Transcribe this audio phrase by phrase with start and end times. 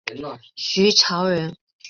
[0.55, 1.55] 徐潮人。